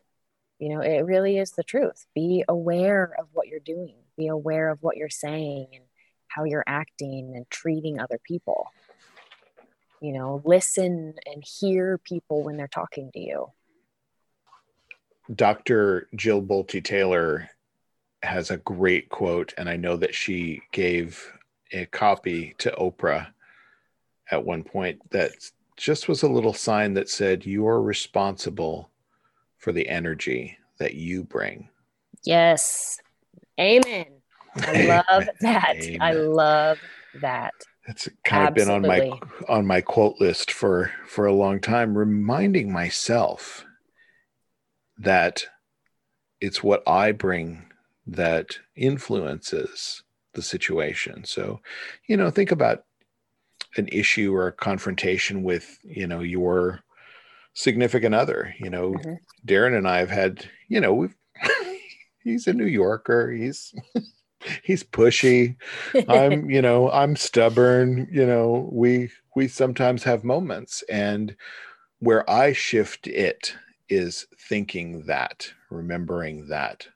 [0.63, 2.07] you know, it really is the truth.
[2.15, 5.83] Be aware of what you're doing, be aware of what you're saying and
[6.29, 8.69] how you're acting and treating other people.
[10.01, 13.51] You know, listen and hear people when they're talking to you.
[15.35, 16.09] Dr.
[16.15, 17.51] Jill Bolte Taylor
[18.23, 21.29] has a great quote, and I know that she gave
[21.73, 23.27] a copy to Oprah
[24.31, 25.33] at one point that
[25.77, 28.92] just was a little sign that said, You are responsible
[29.63, 31.69] for the energy that you bring.
[32.25, 32.99] Yes.
[33.59, 34.07] Amen.
[34.57, 35.77] I love that.
[35.77, 36.03] Amen.
[36.03, 36.79] I love
[37.21, 37.55] that.
[37.87, 41.97] It's kind of been on my on my quote list for for a long time,
[41.97, 43.65] reminding myself
[44.99, 45.45] that
[46.41, 47.65] it's what I bring
[48.07, 50.03] that influences
[50.35, 51.25] the situation.
[51.25, 51.61] So,
[52.07, 52.85] you know, think about
[53.77, 56.81] an issue or a confrontation with, you know, your
[57.55, 58.55] significant other.
[58.59, 59.19] You know, Mhm.
[59.47, 61.17] Darren and I have had, you know, we've
[62.23, 63.31] he's a New Yorker.
[63.31, 63.75] He's
[64.63, 65.57] he's pushy.
[66.09, 68.09] I'm, you know, I'm stubborn.
[68.11, 71.37] You know, we we sometimes have moments, and
[71.99, 73.55] where I shift it
[73.89, 76.89] is thinking that, remembering that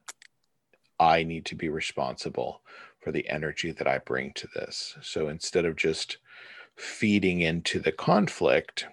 [0.99, 2.63] I need to be responsible
[3.01, 4.97] for the energy that I bring to this.
[5.03, 6.19] So instead of just
[6.77, 8.87] feeding into the conflict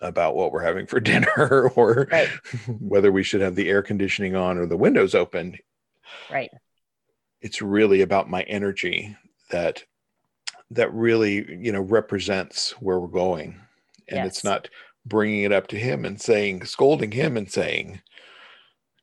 [0.00, 2.28] about what we're having for dinner or Right.
[2.80, 5.58] whether we should have the air conditioning on or the windows open,
[6.30, 6.50] right.
[7.40, 9.16] it's really about my energy
[9.50, 9.84] that
[10.70, 13.60] that really you know represents where we're going
[14.08, 14.68] and it's not
[15.04, 18.00] bringing it up to him and saying scolding him and saying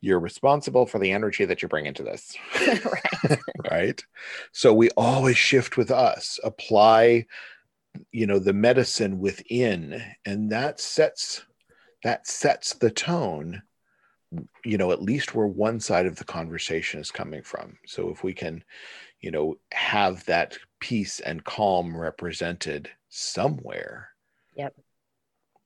[0.01, 2.35] you're responsible for the energy that you bring into this
[2.67, 3.39] right.
[3.71, 4.03] right
[4.51, 7.25] so we always shift with us apply
[8.11, 11.43] you know the medicine within and that sets
[12.03, 13.61] that sets the tone
[14.65, 18.23] you know at least where one side of the conversation is coming from so if
[18.23, 18.63] we can
[19.19, 24.09] you know have that peace and calm represented somewhere
[24.55, 24.75] Yep.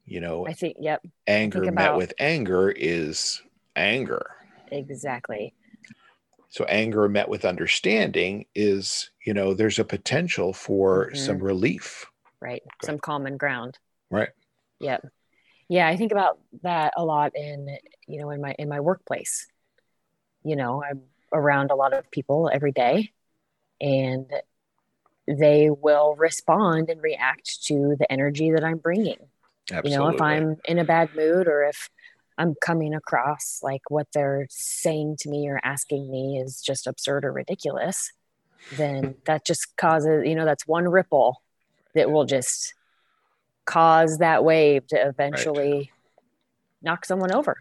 [0.06, 3.42] you know I think, yep, anger met about- with anger is
[3.76, 4.32] anger
[4.70, 5.54] exactly.
[6.50, 11.18] so anger met with understanding is you know there's a potential for Mhm.
[11.18, 12.06] some relief
[12.42, 12.64] Right.
[12.84, 13.78] Some common ground.
[14.12, 14.30] right
[14.80, 15.08] Yep.
[15.70, 17.78] Yeah, I think about that a lot in,
[18.08, 19.48] you know, in my in my workplace.
[20.44, 21.02] You know, I'm
[21.34, 23.12] around a lot of people every day
[23.82, 24.32] and
[25.28, 29.18] they will respond and react to the energy that I'm bringing.
[29.72, 31.90] absolutely You know, if I'm in a bad mood or if
[32.38, 37.26] I'm coming across like what they're saying to me or asking me is just absurd
[37.26, 38.14] or ridiculous,
[38.72, 41.42] then that just causes, you know, that's one ripple
[41.98, 42.74] that will just
[43.66, 45.92] cause that wave to eventually
[46.82, 47.58] knock someone over.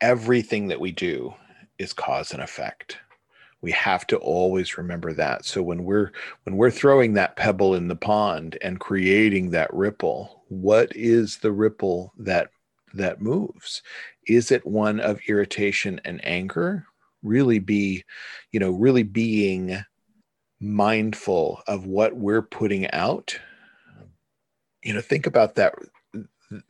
[0.00, 1.34] everything that we do
[1.78, 2.98] is cause and effect.
[3.60, 5.44] We have to always remember that.
[5.44, 6.12] So when we're
[6.44, 11.52] when we're throwing that pebble in the pond and creating that ripple what is the
[11.52, 12.50] ripple that
[12.94, 13.82] that moves?
[14.26, 16.86] Is it one of irritation and anger?
[17.22, 18.04] Really be
[18.52, 19.84] you know really being
[20.60, 23.38] mindful of what we're putting out
[24.82, 25.74] you know think about that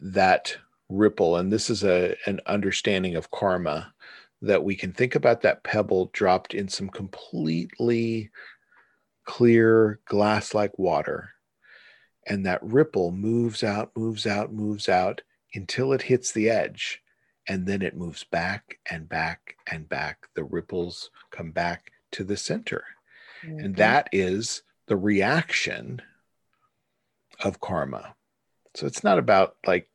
[0.00, 0.56] that
[0.88, 1.36] ripple.
[1.36, 3.92] And this is a an understanding of karma
[4.40, 8.30] that we can think about that pebble dropped in some completely
[9.24, 11.30] clear glass like water.
[12.26, 15.22] And that ripple moves out moves out moves out
[15.54, 17.02] until it hits the edge.
[17.46, 20.28] And then it moves back and back and back.
[20.34, 22.84] The ripples come back to the center
[23.42, 23.76] and Mhm.
[23.78, 26.00] that is the reaction
[27.40, 28.14] of karma
[28.74, 29.90] so it's not about like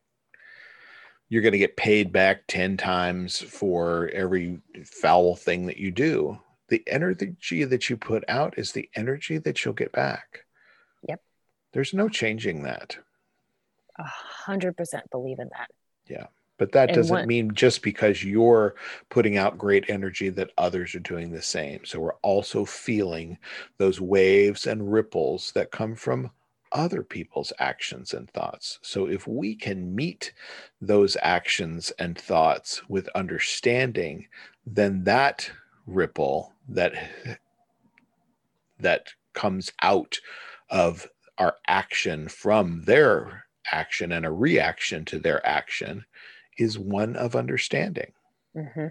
[1.29, 6.39] you're going to get paid back 10 times for every foul thing that you do
[6.69, 10.45] the energy that you put out is the energy that you'll get back
[11.07, 11.21] Yep.
[11.73, 12.97] there's no changing that
[13.97, 15.69] a hundred percent believe in that.
[16.57, 18.75] But that And doesn't what- mean just because you're
[19.09, 21.83] putting out great energy that others are doing the same.
[21.85, 23.37] So we're also feeling
[23.77, 26.31] those waves and ripples that come from
[26.71, 28.79] other people's actions and thoughts.
[28.81, 30.33] So if we can meet
[30.81, 34.27] those actions and thoughts with understanding
[34.65, 35.51] then that
[35.85, 36.93] ripple that
[38.79, 40.19] that comes out
[40.69, 46.05] of our action from their action and a reaction to their action
[46.57, 48.11] is one of understanding.
[48.55, 48.87] hmm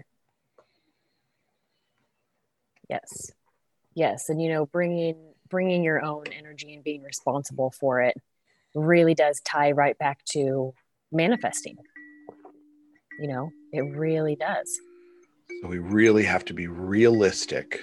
[2.89, 3.31] Yes,
[3.95, 5.15] yes, and you know, bringing
[5.49, 8.15] bringing your own energy and being responsible for it
[8.75, 10.73] really does tie right back to
[11.11, 11.77] manifesting.
[13.19, 14.69] You know, it really does.
[15.61, 17.79] So we really have to be realistic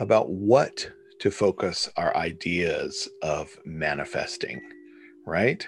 [0.00, 4.60] about what to focus our ideas of manifesting,
[5.26, 5.66] right?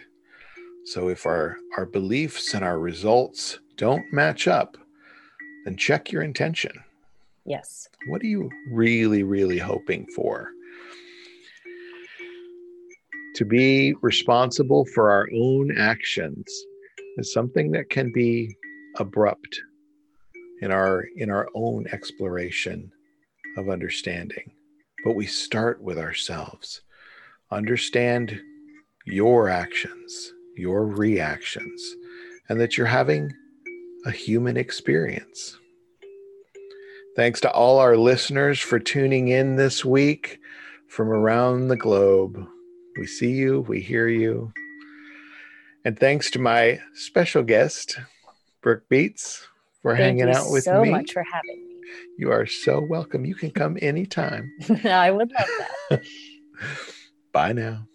[0.87, 4.77] So if our our beliefs and our results don't match up,
[5.65, 6.73] then check your intention.
[7.47, 10.49] Yes, What are you really, really hoping for?
[13.37, 16.47] To be responsible for our own actions
[17.19, 18.55] is something that can be
[18.99, 19.61] abrupt
[20.63, 22.91] in our in our own exploration
[23.57, 24.51] of understanding.
[25.05, 26.81] but we start with ourselves.
[27.51, 28.41] Understand
[29.05, 31.95] your actions, your reactions,
[32.49, 33.33] and that you're having
[34.07, 35.59] a human experience.
[37.17, 40.41] Thanks to all our listeners for tuning in this week
[40.89, 42.45] from around the globe.
[42.99, 44.53] We see you, we hear you.
[45.85, 47.99] And thanks to my special guest,
[48.63, 49.47] Brooke Beets,
[49.83, 50.89] for Thank hanging out with so me.
[50.89, 51.75] So much for having me.
[52.19, 53.25] You are so welcome.
[53.25, 54.51] You can come anytime.
[54.85, 55.49] I would love
[55.91, 56.03] that.
[57.33, 57.87] Bye now.